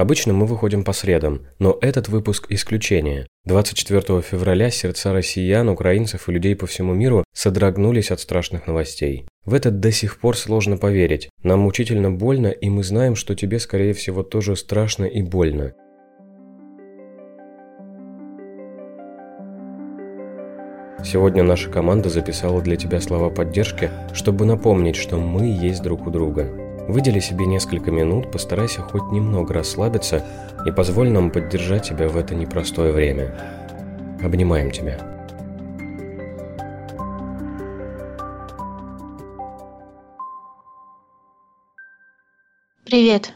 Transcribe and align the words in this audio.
Обычно 0.00 0.32
мы 0.32 0.46
выходим 0.46 0.82
по 0.82 0.94
средам, 0.94 1.42
но 1.58 1.76
этот 1.82 2.08
выпуск– 2.08 2.46
исключение. 2.48 3.26
24 3.44 4.22
февраля 4.22 4.70
сердца 4.70 5.12
россиян, 5.12 5.68
украинцев 5.68 6.26
и 6.26 6.32
людей 6.32 6.56
по 6.56 6.66
всему 6.66 6.94
миру 6.94 7.22
содрогнулись 7.34 8.10
от 8.10 8.18
страшных 8.18 8.66
новостей. 8.66 9.26
В 9.44 9.52
это 9.52 9.70
до 9.70 9.92
сих 9.92 10.18
пор 10.18 10.38
сложно 10.38 10.78
поверить. 10.78 11.28
Нам 11.42 11.60
мучительно 11.60 12.10
больно, 12.10 12.46
и 12.46 12.70
мы 12.70 12.82
знаем, 12.82 13.14
что 13.14 13.34
тебе, 13.34 13.58
скорее 13.58 13.92
всего, 13.92 14.22
тоже 14.22 14.56
страшно 14.56 15.04
и 15.04 15.20
больно. 15.20 15.74
Сегодня 21.04 21.42
наша 21.42 21.68
команда 21.68 22.08
записала 22.08 22.62
для 22.62 22.76
тебя 22.76 23.02
слова 23.02 23.28
поддержки, 23.28 23.90
чтобы 24.14 24.46
напомнить, 24.46 24.96
что 24.96 25.18
мы 25.18 25.44
есть 25.44 25.82
друг 25.82 26.06
у 26.06 26.10
друга. 26.10 26.69
Выдели 26.90 27.20
себе 27.20 27.46
несколько 27.46 27.92
минут, 27.92 28.32
постарайся 28.32 28.82
хоть 28.82 29.12
немного 29.12 29.54
расслабиться 29.54 30.26
и 30.66 30.72
позволь 30.72 31.08
нам 31.08 31.30
поддержать 31.30 31.88
тебя 31.88 32.08
в 32.08 32.16
это 32.16 32.34
непростое 32.34 32.90
время. 32.92 34.18
Обнимаем 34.20 34.72
тебя. 34.72 34.98
Привет. 42.84 43.34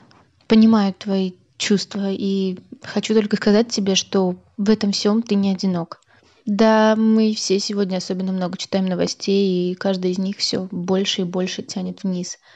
Понимаю 0.49 0.93
твои 0.93 1.35
чувства 1.57 2.11
и 2.11 2.59
хочу 2.83 3.15
только 3.15 3.37
сказать 3.37 3.69
тебе, 3.69 3.95
что 3.95 4.35
в 4.57 4.69
этом 4.69 4.91
всем 4.91 5.23
ты 5.23 5.37
не 5.37 5.53
одинок. 5.53 6.01
Да, 6.45 6.97
мы 6.97 7.33
все 7.35 7.61
сегодня 7.61 7.99
особенно 7.99 8.33
много 8.33 8.59
читаем 8.59 8.87
новостей, 8.87 9.71
и 9.71 9.75
каждый 9.77 10.11
из 10.11 10.19
них 10.19 10.39
все 10.39 10.67
больше 10.73 11.21
и 11.21 11.25
больше 11.25 11.63
тянет 11.63 12.03
вниз– 12.03 12.41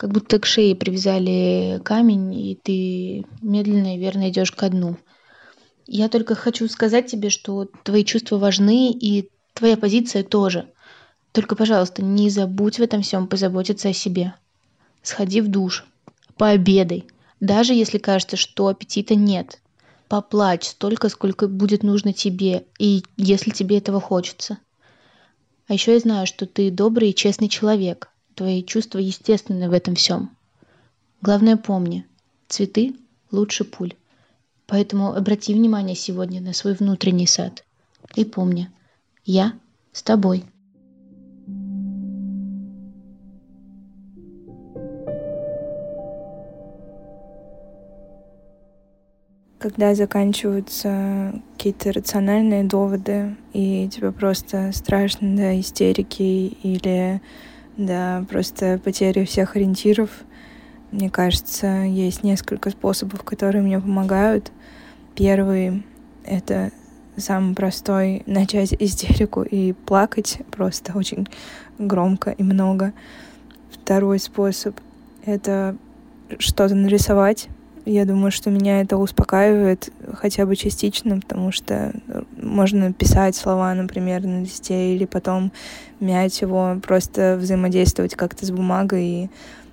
как 0.00 0.12
будто 0.12 0.38
к 0.38 0.46
шее 0.46 0.74
привязали 0.74 1.78
камень, 1.84 2.32
и 2.32 2.54
ты 2.54 3.26
медленно 3.42 3.96
и 3.96 3.98
верно 3.98 4.30
идешь 4.30 4.50
ко 4.50 4.70
дну. 4.70 4.96
Я 5.86 6.08
только 6.08 6.34
хочу 6.34 6.66
сказать 6.68 7.10
тебе, 7.10 7.28
что 7.28 7.66
твои 7.84 8.02
чувства 8.02 8.38
важны, 8.38 8.92
и 8.92 9.28
твоя 9.52 9.76
позиция 9.76 10.22
тоже. 10.24 10.70
Только, 11.32 11.54
пожалуйста, 11.54 12.02
не 12.02 12.30
забудь 12.30 12.78
в 12.78 12.82
этом 12.82 13.02
всем 13.02 13.26
позаботиться 13.26 13.90
о 13.90 13.92
себе. 13.92 14.32
Сходи 15.02 15.42
в 15.42 15.48
душ, 15.48 15.84
пообедай, 16.38 17.04
даже 17.40 17.74
если 17.74 17.98
кажется, 17.98 18.38
что 18.38 18.68
аппетита 18.68 19.14
нет. 19.14 19.60
Поплачь 20.08 20.64
столько, 20.64 21.10
сколько 21.10 21.46
будет 21.46 21.82
нужно 21.82 22.14
тебе, 22.14 22.64
и 22.78 23.02
если 23.18 23.50
тебе 23.50 23.76
этого 23.76 24.00
хочется. 24.00 24.56
А 25.68 25.74
еще 25.74 25.92
я 25.92 25.98
знаю, 25.98 26.26
что 26.26 26.46
ты 26.46 26.70
добрый 26.70 27.10
и 27.10 27.14
честный 27.14 27.50
человек, 27.50 28.10
Твои 28.40 28.64
чувства 28.64 29.00
естественны 29.00 29.68
в 29.68 29.74
этом 29.74 29.96
всем. 29.96 30.34
Главное 31.20 31.58
помни, 31.58 32.06
цветы 32.48 32.94
лучше 33.30 33.64
пуль. 33.64 33.92
Поэтому 34.66 35.14
обрати 35.14 35.52
внимание 35.52 35.94
сегодня 35.94 36.40
на 36.40 36.54
свой 36.54 36.72
внутренний 36.72 37.26
сад. 37.26 37.62
И 38.14 38.24
помни, 38.24 38.70
я 39.26 39.52
с 39.92 40.02
тобой. 40.02 40.46
когда 49.58 49.94
заканчиваются 49.94 51.42
какие-то 51.58 51.92
рациональные 51.92 52.64
доводы, 52.64 53.36
и 53.52 53.90
тебе 53.90 54.10
просто 54.10 54.72
страшно 54.72 55.36
до 55.36 55.60
истерики 55.60 56.56
или 56.62 57.20
да, 57.80 58.24
просто 58.28 58.78
потери 58.84 59.24
всех 59.24 59.56
ориентиров. 59.56 60.10
Мне 60.90 61.08
кажется, 61.08 61.66
есть 61.84 62.22
несколько 62.22 62.68
способов, 62.70 63.22
которые 63.22 63.62
мне 63.62 63.80
помогают. 63.80 64.52
Первый— 65.14 65.82
это 66.24 66.72
самый 67.16 67.54
простой— 67.54 68.22
начать 68.26 68.74
истерику 68.74 69.42
и 69.42 69.72
плакать 69.72 70.40
просто 70.50 70.96
очень 70.96 71.26
громко 71.78 72.30
и 72.32 72.42
много. 72.42 72.92
Второй 73.70 74.18
способ— 74.18 74.78
это 75.24 75.76
что-то 76.38 76.74
нарисовать, 76.74 77.48
я 77.84 78.04
думаю, 78.04 78.30
что 78.30 78.50
меня 78.50 78.80
это 78.80 78.96
успокаивает 78.96 79.90
хотя 80.14 80.46
бы 80.46 80.56
частично, 80.56 81.20
потому 81.20 81.52
что 81.52 81.92
можно 82.40 82.92
писать 82.92 83.36
слова, 83.36 83.74
например, 83.74 84.24
на 84.24 84.42
листе, 84.42 84.94
или 84.94 85.04
потом 85.04 85.52
мять 85.98 86.40
его, 86.40 86.78
просто 86.82 87.36
взаимодействовать 87.40 88.14
как-то 88.14 88.46
с 88.46 88.50
бумагой 88.50 89.04
и 89.04 89.30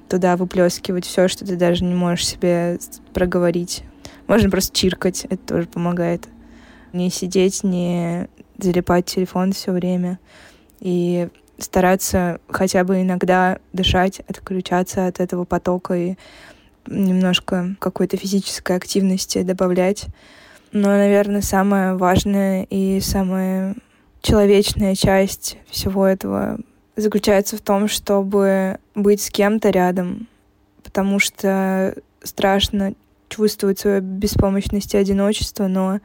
туда 0.10 0.38
выплескивать 0.38 1.06
все, 1.06 1.28
что 1.28 1.46
ты 1.46 1.56
даже 1.56 1.84
не 1.84 1.94
можешь 1.94 2.28
себе 2.28 2.80
проговорить. 3.14 3.84
Можно 4.28 4.50
просто 4.50 4.76
чиркать, 4.76 5.26
это 5.26 5.38
тоже 5.38 5.68
помогает. 5.68 6.28
Не 6.94 7.10
сидеть, 7.10 7.64
не 7.64 8.28
залипать 8.58 9.06
телефон 9.06 9.52
все 9.52 9.72
время. 9.72 10.20
И 10.80 11.28
стараться 11.58 12.40
хотя 12.50 12.84
бы 12.84 13.02
иногда 13.02 13.60
дышать, 13.74 14.20
отключаться 14.28 15.08
от 15.08 15.20
этого 15.20 15.44
потока 15.44 15.94
и 15.96 16.16
немножко 16.88 17.76
какой-то 17.80 18.18
физической 18.18 18.76
активности 18.76 19.44
добавлять. 19.44 20.08
Но, 20.72 20.90
наверное, 20.90 21.42
самая 21.42 21.96
важная 21.96 22.64
и 22.70 23.00
самая 23.00 23.76
человечная 24.22 24.96
часть 24.96 25.58
всего 25.70 26.06
этого 26.06 26.60
заключается 26.96 27.58
в 27.58 27.62
том, 27.62 27.88
чтобы 27.88 28.80
быть 28.96 29.22
с 29.22 29.30
кем-то 29.30 29.70
рядом, 29.70 30.28
потому 30.84 31.20
что 31.20 31.96
страшно 32.24 32.94
чувствовать 33.30 33.80
свою 33.80 34.02
беспомощность 34.02 34.94
и 34.94 34.98
одиночество, 34.98 35.68
но 35.68 36.00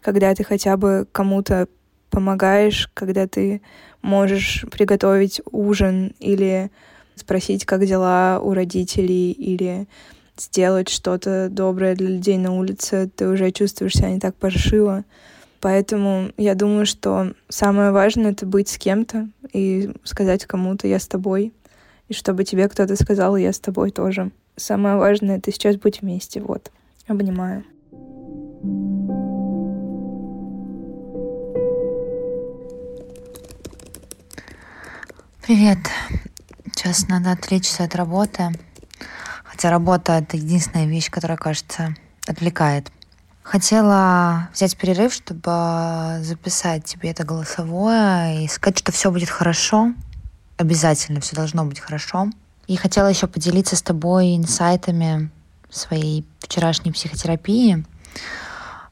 когда 0.00 0.34
ты 0.34 0.44
хотя 0.44 0.76
бы 0.76 1.06
кому-то 1.12 1.68
помогаешь, 2.10 2.90
когда 2.94 3.26
ты 3.26 3.60
можешь 4.02 4.64
приготовить 4.70 5.40
ужин 5.50 6.14
или 6.18 6.70
спросить, 7.20 7.64
как 7.64 7.84
дела 7.86 8.40
у 8.42 8.54
родителей, 8.54 9.32
или 9.32 9.86
сделать 10.36 10.88
что-то 10.88 11.48
доброе 11.50 11.94
для 11.94 12.08
людей 12.08 12.38
на 12.38 12.56
улице, 12.56 13.10
ты 13.14 13.28
уже 13.28 13.50
чувствуешь 13.50 13.94
себя 13.94 14.10
не 14.10 14.20
так 14.20 14.34
паршиво. 14.36 15.04
Поэтому 15.60 16.30
я 16.36 16.54
думаю, 16.54 16.86
что 16.86 17.32
самое 17.48 17.90
важное— 17.90 18.30
это 18.32 18.46
быть 18.46 18.68
с 18.68 18.78
кем-то 18.78 19.28
и 19.52 19.90
сказать 20.04 20.44
кому-то 20.44 20.86
«я 20.86 21.00
с 21.00 21.08
тобой», 21.08 21.52
и 22.08 22.14
чтобы 22.14 22.44
тебе 22.44 22.68
кто-то 22.68 22.94
сказал 22.96 23.36
«я 23.36 23.52
с 23.52 23.58
тобой 23.58 23.90
тоже». 23.90 24.30
Самое 24.56 24.96
важное— 24.96 25.36
это 25.38 25.52
сейчас 25.52 25.76
быть 25.76 26.00
вместе. 26.00 26.40
Вот. 26.40 26.70
Обнимаю. 27.06 27.64
Привет. 35.46 35.78
Сейчас 36.88 37.08
надо 37.08 37.32
отвлечься 37.32 37.84
от 37.84 37.94
работы. 37.94 38.50
Хотя 39.44 39.68
работа— 39.68 40.12
это 40.14 40.38
единственная 40.38 40.86
вещь, 40.86 41.10
которая, 41.10 41.36
кажется, 41.36 41.94
отвлекает. 42.26 42.90
Хотела 43.42 44.48
взять 44.54 44.74
перерыв, 44.74 45.12
чтобы 45.12 46.22
записать 46.22 46.86
тебе 46.86 47.10
это 47.10 47.24
голосовое 47.24 48.42
и 48.42 48.48
сказать, 48.48 48.78
что 48.78 48.90
все 48.90 49.10
будет 49.10 49.28
хорошо. 49.28 49.92
Обязательно 50.56 51.20
все 51.20 51.36
должно 51.36 51.66
быть 51.66 51.78
хорошо. 51.78 52.30
И 52.68 52.76
хотела 52.76 53.08
еще 53.08 53.26
поделиться 53.26 53.76
с 53.76 53.82
тобой 53.82 54.34
инсайтами 54.34 55.30
своей 55.68 56.26
вчерашней 56.40 56.92
психотерапии. 56.92 57.84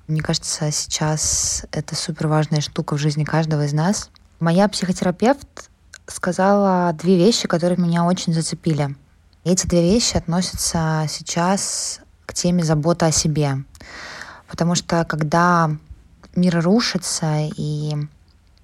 Мне 0.07 0.21
кажется, 0.21 0.71
сейчас 0.71 1.65
это 1.73 1.95
супер 1.95 2.27
важная 2.27 2.61
штука 2.61 2.97
в 2.97 2.99
жизни 2.99 3.25
каждого 3.25 3.65
из 3.65 3.73
нас. 3.73 4.11
Моя 4.39 4.69
психотерапевт 4.69 5.71
сказала 6.07 6.93
две 6.93 7.17
вещи, 7.17 7.49
которые 7.49 7.79
меня 7.79 8.05
очень 8.05 8.33
зацепили. 8.33 8.97
Эти 9.45 9.67
две 9.67 9.83
вещи 9.83 10.17
относятся 10.17 11.07
сейчас 11.09 12.01
к 12.27 12.35
теме 12.35 12.65
заботы 12.65 13.07
о 13.07 13.13
себе. 13.13 13.65
Потому 14.49 14.75
что 14.75 15.05
когда 15.05 15.71
мир 16.35 16.61
рушится 16.63 17.49
и 17.57 17.95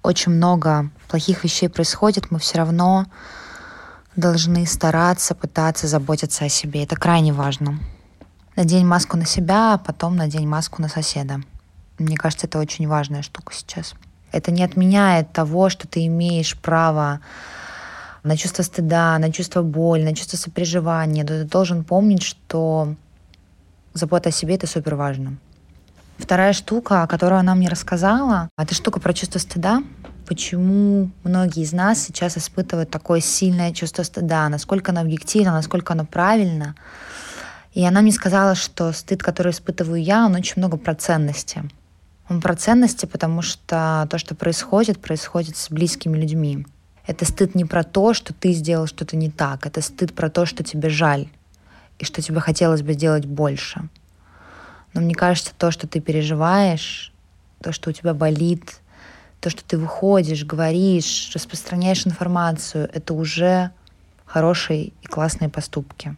очень 0.01 0.33
много 0.33 0.89
плохих 1.07 1.43
вещей 1.43 1.69
происходит, 1.69 2.31
мы 2.31 2.39
все 2.39 2.57
равно 2.57 3.05
должны 4.15 4.65
стараться, 4.65 5.33
пытаться 5.35 5.87
заботиться 5.87 6.45
о 6.45 6.49
себе. 6.49 6.83
Это 6.83 6.95
крайне 6.95 7.33
важно. 7.33 7.79
Надень 8.55 8.85
маску 8.85 9.17
на 9.17 9.25
себя, 9.25 9.73
а 9.73 9.77
потом 9.77 10.15
надень 10.15 10.47
маску 10.47 10.81
на 10.81 10.89
соседа. 10.89 11.41
Мне 11.97 12.17
кажется, 12.17 12.47
это 12.47 12.59
очень 12.59 12.87
важная 12.87 13.21
штука 13.21 13.53
сейчас. 13.53 13.95
Это 14.33 14.51
не 14.51 14.63
отменяет 14.63 15.31
того, 15.31 15.69
что 15.69 15.87
ты 15.87 16.05
имеешь 16.07 16.57
право 16.57 17.21
на 18.23 18.35
чувство 18.35 18.63
стыда, 18.63 19.17
на 19.19 19.31
чувство 19.31 19.61
боли, 19.61 20.03
на 20.03 20.13
чувство 20.13 20.35
сопереживания. 20.35 21.23
Ты 21.23 21.45
должен 21.45 21.85
помнить, 21.85 22.23
что 22.23 22.95
забота 23.93 24.29
о 24.29 24.31
себе— 24.33 24.55
это 24.55 24.67
супер 24.67 24.95
важно. 24.95 25.37
Вторая 26.17 26.53
штука, 26.53 27.07
которую 27.07 27.39
она 27.39 27.55
мне 27.55 27.69
рассказала, 27.69 28.49
это 28.57 28.75
штука 28.75 28.99
про 28.99 29.13
чувство 29.13 29.39
стыда 29.39 29.81
почему 30.25 31.11
многие 31.23 31.63
из 31.63 31.73
нас 31.73 31.99
сейчас 31.99 32.37
испытывают 32.37 32.89
такое 32.89 33.19
сильное 33.19 33.71
чувство 33.71 34.03
стыда, 34.03 34.49
насколько 34.49 34.91
оно 34.91 35.01
объективно, 35.01 35.51
насколько 35.51 35.93
оно 35.93 36.05
правильно. 36.05 36.75
И 37.73 37.85
она 37.85 38.01
мне 38.01 38.11
сказала, 38.11 38.55
что 38.55 38.91
стыд, 38.93 39.23
который 39.23 39.51
испытываю 39.51 40.01
я, 40.01 40.25
он 40.25 40.35
очень 40.35 40.55
много 40.57 40.77
про 40.77 40.95
ценности. 40.95 41.63
Он 42.29 42.41
про 42.41 42.55
ценности, 42.55 43.05
потому 43.05 43.41
что 43.41 44.07
то, 44.09 44.17
что 44.17 44.35
происходит, 44.35 44.99
происходит 44.99 45.57
с 45.57 45.69
близкими 45.69 46.17
людьми. 46.17 46.65
Это 47.05 47.25
стыд 47.25 47.53
не 47.53 47.65
про 47.65 47.83
то, 47.83 48.13
что 48.13 48.33
ты 48.33 48.53
сделал 48.53 48.87
что-то 48.87 49.17
не 49.17 49.29
так. 49.29 49.65
Это 49.65 49.81
стыд 49.81 50.13
про 50.13 50.29
то, 50.29 50.45
что 50.45 50.63
тебе 50.63 50.89
жаль 50.89 51.27
и 51.99 52.05
что 52.05 52.21
тебе 52.21 52.39
хотелось 52.39 52.81
бы 52.81 52.93
сделать 52.93 53.25
больше. 53.25 53.89
Но 54.93 55.01
мне 55.01 55.13
кажется, 55.13 55.53
то, 55.57 55.71
что 55.71 55.87
ты 55.87 55.99
переживаешь, 55.99 57.11
то, 57.61 57.71
что 57.71 57.89
у 57.89 57.93
тебя 57.93 58.13
болит, 58.13 58.79
то, 59.41 59.49
что 59.49 59.63
ты 59.63 59.77
выходишь, 59.77 60.45
говоришь, 60.45 61.31
распространяешь 61.33 62.07
информацию, 62.07 62.89
это 62.93 63.13
уже 63.13 63.71
хорошие 64.25 64.93
и 65.01 65.07
классные 65.07 65.49
поступки. 65.49 66.15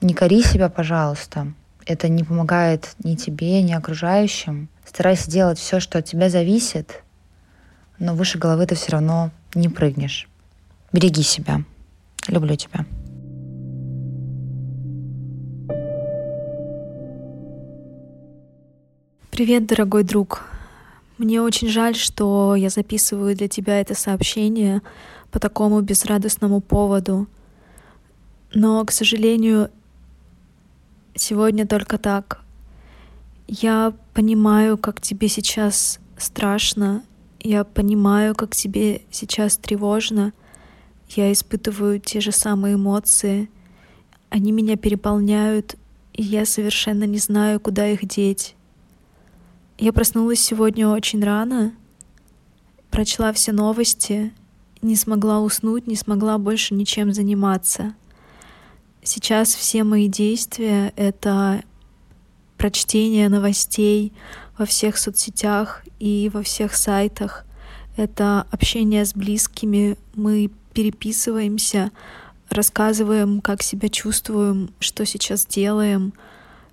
Не 0.00 0.12
кори 0.12 0.42
себя, 0.42 0.68
пожалуйста. 0.68 1.52
Это 1.86 2.08
не 2.08 2.24
помогает 2.24 2.94
ни 3.04 3.14
тебе, 3.14 3.60
ни 3.62 3.72
окружающим. 3.72 4.68
Старайся 4.86 5.30
делать 5.30 5.58
все, 5.58 5.80
что 5.80 5.98
от 5.98 6.06
тебя 6.06 6.30
зависит, 6.30 7.02
но 7.98 8.14
выше 8.14 8.38
головы 8.38 8.66
ты 8.66 8.74
все 8.74 8.92
равно 8.92 9.30
не 9.54 9.68
прыгнешь. 9.68 10.28
Береги 10.92 11.22
себя. 11.22 11.62
Люблю 12.28 12.56
тебя. 12.56 12.86
Привет, 19.30 19.66
дорогой 19.66 20.04
друг. 20.04 20.44
Мне 21.18 21.42
очень 21.42 21.68
жаль, 21.68 21.96
что 21.96 22.54
я 22.54 22.70
записываю 22.70 23.36
для 23.36 23.48
тебя 23.48 23.80
это 23.80 23.94
сообщение 23.94 24.80
по 25.30 25.38
такому 25.38 25.80
безрадостному 25.80 26.60
поводу. 26.60 27.26
Но, 28.54 28.84
к 28.84 28.92
сожалению, 28.92 29.70
сегодня 31.14 31.66
только 31.66 31.98
так. 31.98 32.42
Я 33.46 33.92
понимаю, 34.14 34.78
как 34.78 35.00
тебе 35.00 35.28
сейчас 35.28 35.98
страшно, 36.16 37.04
я 37.40 37.64
понимаю, 37.64 38.34
как 38.34 38.54
тебе 38.54 39.02
сейчас 39.10 39.56
тревожно, 39.56 40.32
я 41.10 41.30
испытываю 41.32 42.00
те 42.00 42.20
же 42.20 42.32
самые 42.32 42.76
эмоции, 42.76 43.50
они 44.30 44.50
меня 44.50 44.76
переполняют, 44.76 45.76
и 46.12 46.22
я 46.22 46.46
совершенно 46.46 47.04
не 47.04 47.18
знаю, 47.18 47.60
куда 47.60 47.86
их 47.88 48.06
деть. 48.06 48.56
Я 49.78 49.92
проснулась 49.92 50.40
сегодня 50.40 50.88
очень 50.88 51.22
рано, 51.22 51.74
прочла 52.90 53.32
все 53.32 53.52
новости, 53.52 54.32
не 54.80 54.96
смогла 54.96 55.40
уснуть, 55.40 55.86
не 55.86 55.96
смогла 55.96 56.38
больше 56.38 56.74
ничем 56.74 57.12
заниматься. 57.12 57.94
Сейчас 59.06 59.54
все 59.54 59.84
мои 59.84 60.08
действия— 60.08 60.94
это 60.96 61.62
прочтение 62.56 63.28
новостей 63.28 64.14
во 64.56 64.64
всех 64.64 64.96
соцсетях 64.96 65.84
и 66.00 66.30
во 66.32 66.42
всех 66.42 66.74
сайтах. 66.74 67.44
Это 67.98 68.46
общение 68.50 69.04
с 69.04 69.12
близкими, 69.14 69.98
мы 70.14 70.50
переписываемся, 70.72 71.90
рассказываем, 72.48 73.42
как 73.42 73.62
себя 73.62 73.90
чувствуем, 73.90 74.70
что 74.78 75.04
сейчас 75.04 75.44
делаем, 75.44 76.14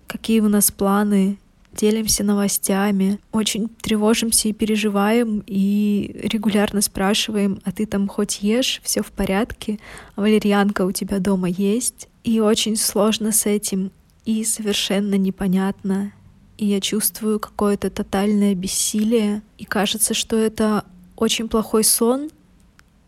какие 0.07 0.39
у 0.39 0.47
нас 0.47 0.71
планы, 0.71 1.37
делимся 1.73 2.23
новостями, 2.23 3.19
очень 3.33 3.67
тревожимся 3.67 4.47
и 4.47 4.53
переживаем, 4.53 5.43
и 5.47 6.17
регулярно 6.23 6.79
спрашиваем, 6.79 7.59
а 7.65 7.73
ты 7.73 7.85
там 7.85 8.07
хоть 8.07 8.41
ешь, 8.41 8.79
все 8.85 9.03
в 9.03 9.11
порядке, 9.11 9.79
а 10.15 10.21
валерьянка 10.21 10.85
у 10.85 10.93
тебя 10.93 11.19
дома 11.19 11.49
есть. 11.49 12.07
И 12.23 12.39
очень 12.39 12.75
сложно 12.75 13.31
с 13.31 13.45
этим, 13.45 13.91
и 14.25 14.43
совершенно 14.43 15.15
непонятно. 15.15 16.13
И 16.57 16.65
я 16.65 16.79
чувствую 16.79 17.39
какое-то 17.39 17.89
тотальное 17.89 18.53
бессилие, 18.53 19.41
и 19.57 19.65
кажется, 19.65 20.13
что 20.13 20.37
это 20.37 20.85
очень 21.15 21.49
плохой 21.49 21.83
сон, 21.83 22.29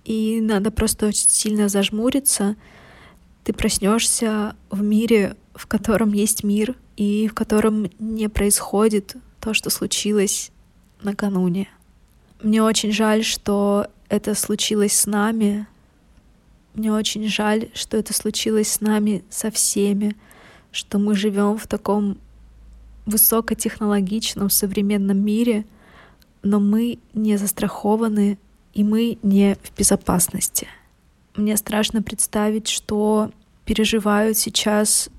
и 0.05 0.41
надо 0.41 0.71
просто 0.71 1.07
очень 1.07 1.29
сильно 1.29 1.69
зажмуриться. 1.69 2.55
Ты 3.43 3.53
проснешься 3.53 4.55
в 4.69 4.81
мире, 4.81 5.35
в 5.53 5.67
котором 5.67 6.13
есть 6.13 6.43
мир, 6.43 6.75
и 6.97 7.27
в 7.27 7.33
котором 7.33 7.89
не 7.99 8.29
происходит 8.29 9.15
то, 9.39 9.53
что 9.53 9.69
случилось 9.69 10.51
накануне. 11.01 11.69
Мне 12.41 12.61
очень 12.61 12.91
жаль, 12.91 13.23
что 13.23 13.87
это 14.09 14.35
случилось 14.35 14.93
с 14.93 15.05
нами. 15.05 15.67
Мне 16.73 16.91
очень 16.91 17.27
жаль, 17.27 17.69
что 17.73 17.97
это 17.97 18.13
случилось 18.13 18.71
с 18.71 18.81
нами 18.81 19.23
со 19.29 19.51
всеми, 19.51 20.15
что 20.71 20.97
мы 20.97 21.15
живем 21.15 21.57
в 21.57 21.67
таком 21.67 22.17
высокотехнологичном 23.05 24.49
современном 24.49 25.23
мире, 25.23 25.65
но 26.41 26.59
мы 26.59 26.99
не 27.13 27.37
застрахованы 27.37 28.37
и 28.73 28.83
мы 28.83 29.19
не 29.21 29.55
в 29.61 29.77
безопасности. 29.77 30.67
Мне 31.35 31.57
страшно 31.57 32.01
представить, 32.01 32.67
что 32.67 33.31
переживают 33.65 34.37
сейчас 34.37 35.09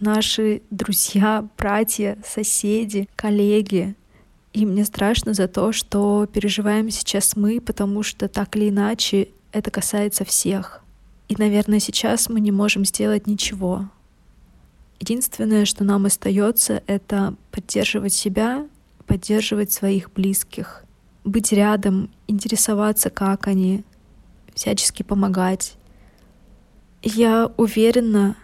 наши 0.00 0.62
друзья, 0.70 1.46
братья, 1.56 2.18
соседи, 2.26 3.08
коллеги. 3.16 3.94
И 4.52 4.66
мне 4.66 4.84
страшно 4.84 5.34
за 5.34 5.48
то, 5.48 5.72
что 5.72 6.26
переживаем 6.26 6.90
сейчас 6.90 7.36
мы, 7.36 7.60
потому 7.60 8.02
что 8.02 8.28
так 8.28 8.56
или 8.56 8.70
иначе 8.70 9.28
это 9.52 9.70
касается 9.70 10.24
всех. 10.24 10.82
И, 11.28 11.34
наверное, 11.36 11.80
сейчас 11.80 12.28
мы 12.28 12.40
не 12.40 12.52
можем 12.52 12.84
сделать 12.84 13.26
ничего. 13.26 13.88
Единственное, 15.00 15.64
что 15.64 15.84
нам 15.84 16.06
остается, 16.06 16.82
это 16.86 17.34
поддерживать 17.50 18.12
себя, 18.12 18.66
поддерживать 19.06 19.72
своих 19.72 20.12
близких, 20.12 20.84
быть 21.24 21.52
рядом, 21.52 22.10
интересоваться, 22.28 23.10
как 23.10 23.46
они, 23.46 23.84
всячески 24.54 25.02
помогать. 25.02 25.76
Я 27.02 27.52
уверена, 27.56 28.36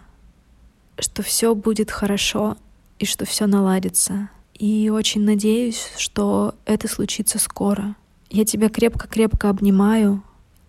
что 0.99 1.23
все 1.23 1.55
будет 1.55 1.89
хорошо 1.89 2.57
и 2.99 3.05
что 3.05 3.25
все 3.25 3.47
наладится. 3.47 4.29
И 4.53 4.89
очень 4.93 5.23
надеюсь, 5.23 5.89
что 5.97 6.55
это 6.65 6.87
случится 6.87 7.39
скоро. 7.39 7.95
Я 8.29 8.45
тебя 8.45 8.69
крепко-крепко 8.69 9.49
обнимаю 9.49 10.23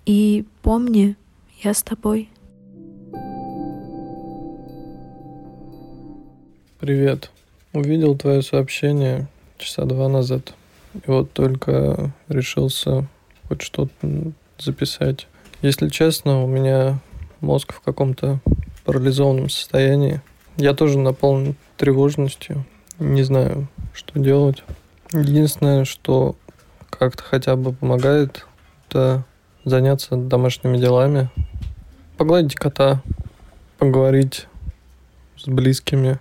и 0.06 0.46
помни, 0.62 1.16
я 1.64 1.72
с 1.72 1.82
тобой. 1.82 2.28
Привет. 6.78 7.30
Увидел 7.72 8.16
твое 8.16 8.42
сообщение 8.42 9.26
часа 9.56 9.86
два 9.86 10.08
назад. 10.08 10.52
И 10.94 11.10
вот 11.10 11.32
только 11.32 12.12
решился 12.28 13.06
хоть 13.48 13.62
что-то 13.62 14.32
записать. 14.58 15.26
Если 15.62 15.88
честно, 15.88 16.44
у 16.44 16.46
меня 16.46 17.00
мозг 17.40 17.72
в 17.72 17.80
каком-то 17.80 18.40
парализованном 18.84 19.48
состоянии. 19.48 20.20
Я 20.58 20.74
тоже 20.74 20.98
наполнен 20.98 21.56
тревожностью. 21.78 22.66
Не 22.98 23.22
знаю, 23.22 23.68
что 23.94 24.18
делать. 24.18 24.62
Единственное, 25.12 25.86
что 25.86 26.36
как-то 26.90 27.22
хотя 27.22 27.56
бы 27.56 27.72
помогает, 27.72 28.46
это 28.88 29.24
заняться 29.64 30.16
домашними 30.16 30.78
делами. 30.78 31.30
погладить 32.16 32.54
кота, 32.54 33.02
поговорить 33.78 34.46
с 35.36 35.46
близкими, 35.46 36.18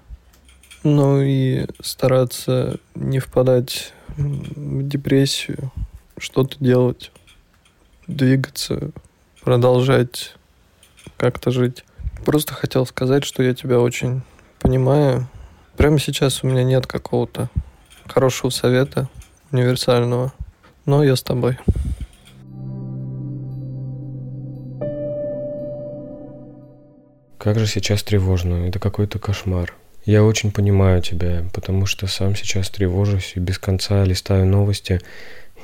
ну 0.84 1.22
и 1.22 1.68
стараться 1.82 2.78
не 2.96 3.20
впадать 3.20 3.94
в 4.18 4.88
депрессию, 4.88 5.72
что-то 6.18 6.58
делать, 6.60 7.12
двигаться, 8.08 8.92
продолжать 9.44 10.36
как-то 11.18 11.52
жить. 11.52 11.86
Просто 12.26 12.54
хотел 12.54 12.86
сказать, 12.86 13.24
что 13.24 13.44
я 13.44 13.54
тебя 13.54 13.80
очень 13.80 14.22
понимаю. 14.60 15.28
Прямо 15.78 16.00
сейчас 16.00 16.44
у 16.44 16.48
меня 16.48 16.64
нет 16.64 16.88
какого-то 16.88 17.50
хорошего 18.08 18.50
совета 18.50 19.10
универсального, 19.52 20.34
но 20.86 21.04
я 21.04 21.16
с 21.16 21.24
тобой. 21.24 21.58
Как 27.44 27.60
же 27.60 27.68
сейчас 27.68 28.04
тревожно, 28.04 28.70
это 28.70 28.80
какой-то 28.80 29.20
кошмар. 29.20 29.74
Я 30.06 30.24
очень 30.24 30.50
понимаю 30.50 31.02
тебя, 31.02 31.44
потому 31.52 31.86
что 31.86 32.08
сам 32.08 32.38
сейчас 32.38 32.70
тревожусь 32.70 33.34
и 33.36 33.42
без 33.42 33.60
конца 33.60 34.06
листаю 34.06 34.46
новости, 34.46 35.02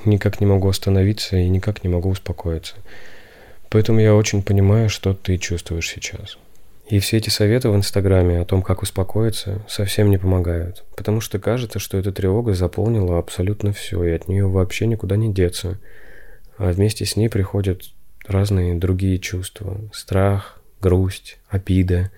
никак 0.04 0.42
не 0.42 0.46
могу 0.46 0.68
остановиться 0.68 1.38
и 1.38 1.48
никак 1.48 1.86
не 1.86 1.90
могу 1.90 2.10
успокоиться. 2.10 2.76
Поэтому 3.70 4.02
я 4.02 4.14
очень 4.14 4.44
понимаю, 4.44 4.90
что 4.90 5.14
ты 5.14 5.38
чувствуешь 5.38 5.88
сейчас. 5.88 6.38
И 6.90 7.00
все 7.00 7.16
эти 7.16 7.30
советы 7.30 7.70
в 7.70 7.76
Инстаграме 7.78 8.42
о 8.42 8.46
том, 8.46 8.62
как 8.62 8.82
успокоиться, 8.82 9.62
совсем 9.70 10.10
не 10.10 10.18
помогают. 10.18 10.84
Потому 10.98 11.22
что 11.22 11.40
кажется, 11.40 11.80
что 11.80 11.98
эта 11.98 12.12
тревога 12.12 12.56
заполнила 12.56 13.20
абсолютно 13.20 13.72
все, 13.72 14.04
и 14.04 14.12
от 14.12 14.28
нее 14.28 14.48
вообще 14.50 14.86
никуда 14.86 15.16
не 15.16 15.34
деться. 15.34 15.80
А 16.58 16.74
вместе 16.74 17.06
с 17.06 17.16
ней 17.16 17.30
приходят 17.30 17.84
разные 18.28 18.76
другие 18.76 19.18
чувства. 19.18 19.80
Страх, 19.94 20.59
грусть, 20.82 21.40
обида, 21.50 22.12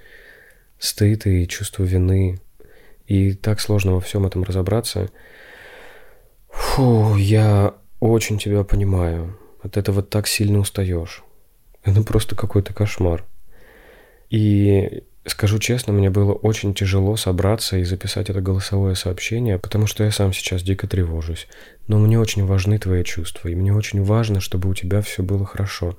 стыд 0.79 1.27
и 1.27 1.47
чувство 1.47 1.83
вины. 1.83 2.39
И 3.05 3.33
так 3.33 3.59
сложно 3.59 3.93
во 3.93 4.01
всем 4.01 4.25
этом 4.25 4.43
разобраться. 4.43 5.09
Фу, 6.49 7.15
я 7.15 7.75
очень 7.99 8.39
тебя 8.39 8.63
понимаю. 8.63 9.37
От 9.61 9.77
этого 9.77 10.01
так 10.01 10.27
сильно 10.27 10.59
устаешь. 10.59 11.23
Это 11.83 12.03
просто 12.03 12.35
какой-то 12.35 12.73
кошмар. 12.73 13.25
И 14.29 15.03
скажу 15.25 15.59
честно, 15.59 15.93
мне 15.93 16.09
было 16.09 16.33
очень 16.33 16.73
тяжело 16.73 17.15
собраться 17.15 17.77
и 17.77 17.83
записать 17.83 18.29
это 18.29 18.41
голосовое 18.41 18.95
сообщение, 18.95 19.59
потому 19.59 19.87
что 19.87 20.03
я 20.03 20.11
сам 20.11 20.33
сейчас 20.33 20.63
дико 20.63 20.87
тревожусь. 20.87 21.47
Но 21.87 21.99
мне 21.99 22.19
очень 22.19 22.45
важны 22.45 22.79
твои 22.79 23.03
чувства, 23.03 23.49
и 23.49 23.55
мне 23.55 23.73
очень 23.73 24.03
важно, 24.03 24.39
чтобы 24.39 24.69
у 24.69 24.73
тебя 24.73 25.01
все 25.01 25.21
было 25.21 25.45
хорошо. 25.45 25.97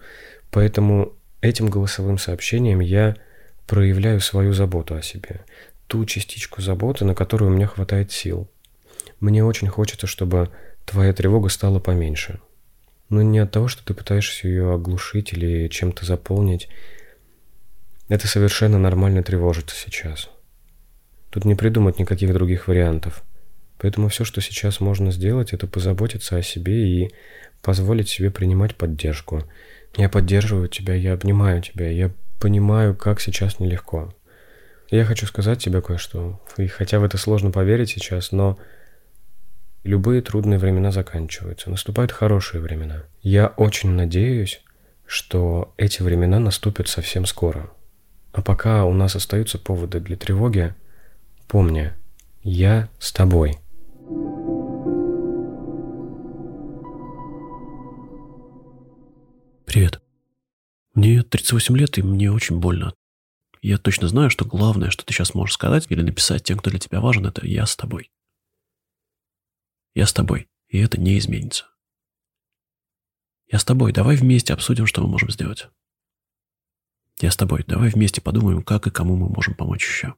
Поэтому 0.50 1.12
Этим 1.42 1.70
голосовым 1.70 2.18
сообщением 2.18 2.78
я 2.78 3.16
проявляю 3.66 4.20
свою 4.20 4.52
заботу 4.52 4.94
о 4.94 5.02
себе, 5.02 5.40
ту 5.88 6.04
частичку 6.06 6.62
заботы, 6.62 7.04
на 7.04 7.16
которую 7.16 7.50
у 7.50 7.54
меня 7.54 7.66
хватает 7.66 8.12
сил. 8.12 8.48
Мне 9.18 9.44
очень 9.44 9.66
хочется, 9.66 10.06
чтобы 10.06 10.50
твоя 10.84 11.12
тревога 11.12 11.48
стала 11.48 11.80
поменьше. 11.80 12.40
Но 13.08 13.22
не 13.22 13.40
от 13.40 13.50
того, 13.50 13.66
что 13.66 13.84
ты 13.84 13.92
пытаешься 13.92 14.46
ее 14.46 14.72
оглушить 14.72 15.32
или 15.32 15.66
чем-то 15.66 16.06
заполнить. 16.06 16.68
Это 18.08 18.28
совершенно 18.28 18.78
нормально 18.78 19.24
тревожиться 19.24 19.74
сейчас. 19.74 20.30
Тут 21.30 21.44
не 21.44 21.56
придумать 21.56 21.98
никаких 21.98 22.32
других 22.32 22.68
вариантов. 22.68 23.24
Поэтому 23.78 24.08
все, 24.08 24.24
что 24.24 24.40
сейчас 24.40 24.78
можно 24.78 25.10
сделать, 25.10 25.52
это 25.52 25.66
позаботиться 25.66 26.36
о 26.36 26.42
себе 26.42 26.86
и 26.86 27.10
позволить 27.62 28.08
себе 28.08 28.30
принимать 28.30 28.76
поддержку– 28.76 29.42
я 29.96 30.08
поддерживаю 30.08 30.68
тебя, 30.68 30.94
я 30.94 31.12
обнимаю 31.12 31.62
тебя, 31.62 31.90
я 31.90 32.10
понимаю, 32.40 32.94
как 32.94 33.20
сейчас 33.20 33.60
нелегко. 33.60 34.14
Я 34.90 35.04
хочу 35.04 35.26
сказать 35.26 35.62
тебе 35.62 35.80
кое-что, 35.80 36.40
и 36.56 36.66
хотя 36.66 36.98
в 36.98 37.04
это 37.04 37.16
сложно 37.16 37.50
поверить 37.50 37.90
сейчас, 37.90 38.32
но 38.32 38.58
любые 39.84 40.22
трудные 40.22 40.58
времена 40.58 40.92
заканчиваются, 40.92 41.70
наступают 41.70 42.12
хорошие 42.12 42.60
времена. 42.60 43.04
Я 43.22 43.48
очень 43.48 43.90
надеюсь, 43.90 44.62
что 45.06 45.74
эти 45.76 46.02
времена 46.02 46.38
наступят 46.38 46.88
совсем 46.88 47.26
скоро. 47.26 47.70
А 48.32 48.42
пока 48.42 48.84
у 48.84 48.92
нас 48.92 49.14
остаются 49.14 49.58
поводы 49.58 50.00
для 50.00 50.16
тревоги, 50.16 50.74
помни, 51.48 51.92
я 52.42 52.88
с 52.98 53.12
тобой. 53.12 53.58
Привет. 59.72 60.02
Мне 60.92 61.22
38 61.22 61.74
лет, 61.78 61.96
и 61.96 62.02
мне 62.02 62.30
очень 62.30 62.60
больно. 62.60 62.92
Я 63.62 63.78
точно 63.78 64.06
знаю, 64.06 64.28
что 64.28 64.44
главное, 64.44 64.90
что 64.90 65.02
ты 65.02 65.14
сейчас 65.14 65.32
можешь 65.32 65.54
сказать 65.54 65.86
или 65.88 66.02
написать 66.02 66.44
тем, 66.44 66.58
кто 66.58 66.68
для 66.68 66.78
тебя 66.78 67.00
важен, 67.00 67.24
это 67.24 67.46
«я 67.46 67.64
с 67.64 67.74
тобой». 67.74 68.12
Я 69.94 70.06
с 70.06 70.12
тобой, 70.12 70.50
и 70.68 70.76
это 70.76 71.00
не 71.00 71.16
изменится. 71.16 71.70
Я 73.50 73.58
с 73.58 73.64
тобой, 73.64 73.94
давай 73.94 74.16
вместе 74.16 74.52
обсудим, 74.52 74.84
что 74.84 75.00
мы 75.00 75.08
можем 75.08 75.30
сделать. 75.30 75.70
Я 77.20 77.30
с 77.30 77.36
тобой, 77.38 77.64
давай 77.66 77.88
вместе 77.88 78.20
подумаем, 78.20 78.62
как 78.62 78.86
и 78.86 78.90
кому 78.90 79.16
мы 79.16 79.30
можем 79.30 79.54
помочь 79.54 79.86
еще. 79.86 80.16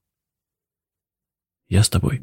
Я 1.68 1.84
с 1.84 1.88
тобой. 1.88 2.23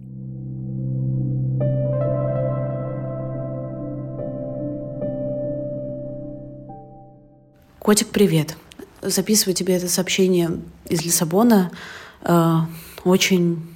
Котик, 7.82 8.10
привет. 8.10 8.58
Записываю 9.02 9.56
тебе 9.56 9.76
это 9.76 9.90
сообщение 9.90 10.62
из 10.88 11.04
Лиссабона. 11.04 11.72
Э, 12.22 12.58
очень 13.04 13.76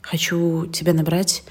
хочу 0.00 0.66
тебя 0.66 0.92
набрать. 0.92 1.44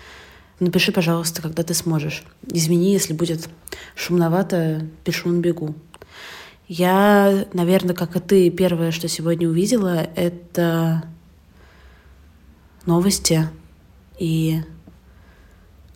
Напиши, 0.60 0.92
пожалуйста, 0.92 1.42
когда 1.42 1.64
ты 1.64 1.74
сможешь. 1.74 2.26
Извини, 2.52 2.92
если 2.92 3.14
будет 3.14 3.48
шумновато, 3.96 4.86
пишу 5.06 5.30
на 5.30 5.40
бегу. 5.40 5.74
Я, 6.68 7.46
наверное, 7.54 7.96
как 7.96 8.18
и 8.18 8.20
ты, 8.20 8.50
первое, 8.50 8.92
что 8.92 9.08
сегодня 9.08 9.48
увидела, 9.48 10.06
это 10.18 11.06
новости. 12.86 13.48
И, 14.20 14.60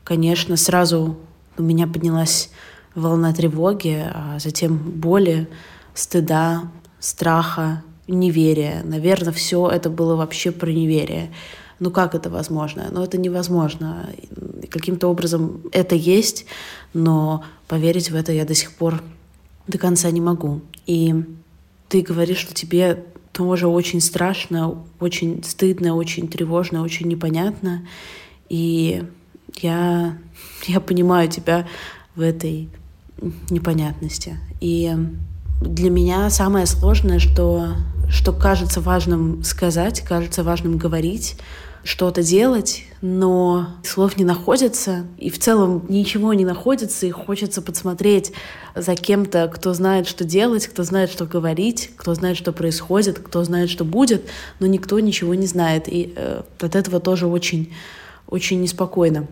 конечно, 0.05 0.55
сразу 0.55 1.19
у 1.57 1.61
меня 1.61 1.87
поднялась 1.87 2.51
волна 2.95 3.33
тревоги, 3.33 4.01
а 4.09 4.39
затем 4.39 4.77
боли, 4.77 5.49
стыда, 5.93 6.63
страха, 6.99 7.83
неверия. 8.07 8.81
Наверное, 8.83 9.33
все 9.33 9.67
это 9.69 9.89
было 9.89 10.15
вообще 10.15 10.51
про 10.51 10.71
неверие. 10.71 11.31
Ну 11.79 11.91
как 11.91 12.15
это 12.15 12.29
возможно? 12.29 12.87
Ну 12.91 13.03
это 13.03 13.17
невозможно. 13.17 14.09
Каким-то 14.69 15.07
образом 15.07 15.61
это 15.71 15.95
есть, 15.95 16.45
но 16.93 17.43
поверить 17.67 18.11
в 18.11 18.15
это 18.15 18.31
я 18.31 18.45
до 18.45 18.53
сих 18.53 18.73
пор 18.73 19.01
до 19.67 19.77
конца 19.77 20.11
не 20.11 20.19
могу. 20.19 20.61
И 20.85 21.15
ты 21.87 22.01
говоришь, 22.01 22.39
что 22.39 22.53
тебе 22.53 23.05
тоже 23.31 23.67
очень 23.67 24.01
страшно, 24.01 24.83
очень 24.99 25.43
стыдно, 25.43 25.95
очень 25.95 26.27
тревожно, 26.27 26.81
очень 26.81 27.07
непонятно. 27.07 27.87
И 28.49 29.03
я, 29.61 30.17
я 30.67 30.79
понимаю 30.79 31.29
тебя 31.29 31.67
в 32.15 32.21
этой 32.21 32.69
непонятности. 33.49 34.37
И 34.59 34.93
для 35.61 35.89
меня 35.89 36.29
самое 36.29 36.65
сложное, 36.65 37.19
что, 37.19 37.73
что 38.09 38.31
кажется 38.31 38.81
важным 38.81 39.43
сказать, 39.43 40.01
кажется 40.01 40.43
важным 40.43 40.77
говорить, 40.77 41.35
что-то 41.83 42.23
делать, 42.23 42.83
но 43.01 43.67
слов 43.83 44.17
не 44.17 44.23
находится, 44.23 45.05
и 45.17 45.29
в 45.29 45.39
целом 45.39 45.85
ничего 45.87 46.33
не 46.33 46.45
находится, 46.45 47.05
и 47.05 47.11
хочется 47.11 47.61
подсмотреть 47.61 48.33
за 48.75 48.95
кем-то, 48.95 49.49
кто 49.53 49.73
знает, 49.73 50.07
что 50.07 50.23
делать, 50.23 50.67
кто 50.67 50.83
знает, 50.83 51.09
что 51.09 51.25
говорить, 51.25 51.91
кто 51.95 52.13
знает, 52.13 52.37
что 52.37 52.51
происходит, 52.51 53.19
кто 53.19 53.43
знает, 53.43 53.69
что 53.69 53.85
будет, 53.85 54.25
но 54.59 54.67
никто 54.67 54.99
ничего 54.99 55.35
не 55.35 55.47
знает, 55.47 55.87
и 55.87 56.13
э, 56.15 56.41
от 56.59 56.75
этого 56.75 56.99
тоже 56.99 57.27
очень, 57.27 57.73
очень 58.27 58.61
неспокойно. 58.61 59.27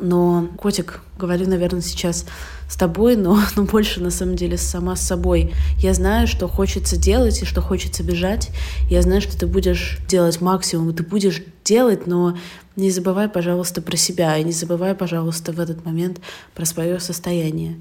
Но, 0.00 0.48
котик, 0.56 1.00
говорю, 1.18 1.48
наверное, 1.48 1.82
сейчас 1.82 2.26
с 2.68 2.76
тобой, 2.76 3.16
но, 3.16 3.38
но 3.56 3.64
больше 3.64 4.00
на 4.00 4.10
самом 4.10 4.36
деле 4.36 4.56
сама 4.56 4.96
с 4.96 5.02
собой. 5.02 5.52
Я 5.78 5.94
знаю, 5.94 6.26
что 6.26 6.48
хочется 6.48 6.96
делать 6.96 7.42
и 7.42 7.44
что 7.46 7.60
хочется 7.60 8.02
бежать. 8.02 8.50
Я 8.88 9.02
знаю, 9.02 9.20
что 9.20 9.38
ты 9.38 9.46
будешь 9.46 9.98
делать 10.08 10.40
максимум, 10.40 10.94
ты 10.94 11.02
будешь 11.02 11.42
делать, 11.64 12.06
но 12.06 12.36
не 12.76 12.90
забывай, 12.90 13.28
пожалуйста, 13.28 13.82
про 13.82 13.96
себя, 13.96 14.36
и 14.38 14.44
не 14.44 14.52
забывай, 14.52 14.94
пожалуйста, 14.94 15.52
в 15.52 15.60
этот 15.60 15.84
момент 15.84 16.20
про 16.54 16.64
свое 16.64 16.98
состояние. 17.00 17.76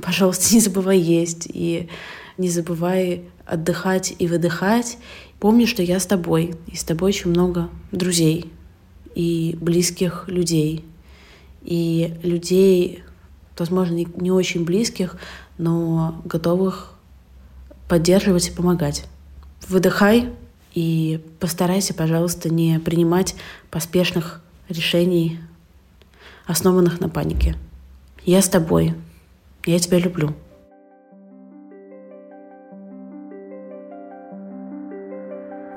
Пожалуйста, 0.00 0.46
не 0.54 0.60
забывай 0.60 0.98
есть, 0.98 1.48
и 1.52 1.88
не 2.38 2.48
забывай 2.48 3.24
отдыхать 3.44 4.14
и 4.18 4.26
выдыхать. 4.26 4.96
Помни, 5.40 5.66
что 5.66 5.82
я 5.82 6.00
с 6.00 6.06
тобой, 6.06 6.54
и 6.68 6.76
с 6.76 6.84
тобой 6.84 7.10
очень 7.10 7.30
много 7.30 7.68
друзей 7.92 8.52
и 9.14 9.56
близких 9.60 10.24
людей, 10.28 10.84
и 11.62 12.18
людей, 12.22 13.02
возможно, 13.58 13.94
не 13.94 14.30
очень 14.30 14.64
близких, 14.64 15.16
но 15.58 16.20
готовых 16.24 16.94
поддерживать 17.88 18.48
и 18.48 18.52
помогать. 18.52 19.04
Выдыхай 19.68 20.30
и 20.74 21.20
постарайся, 21.38 21.92
пожалуйста, 21.92 22.48
не 22.48 22.78
принимать 22.78 23.34
поспешных 23.70 24.42
решений, 24.68 25.40
основанных 26.46 27.00
на 27.00 27.08
панике. 27.08 27.56
Я 28.24 28.42
с 28.42 28.48
тобой. 28.48 28.94
Я 29.66 29.78
тебя 29.78 29.98
люблю. 29.98 30.34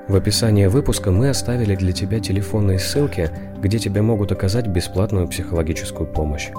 В 0.06 0.16
описании 0.16 0.66
выпуска 0.66 1.10
мы 1.10 1.30
оставили 1.30 1.74
для 1.76 1.92
тебя 1.92 2.20
телефонные 2.20 2.78
ссылки, 2.78 3.30
где 3.64 3.78
тебе 3.78 4.02
могут 4.02 4.30
оказать 4.30 4.66
бесплатную 4.66 5.26
психологическую 5.26 6.06
помощь. 6.06 6.50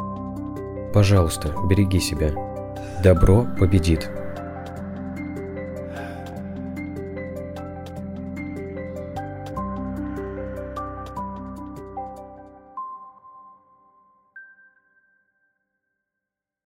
Пожалуйста, 0.91 1.53
береги 1.69 1.99
себя. 1.99 2.31
Добро 3.03 3.45
победит. 3.59 4.09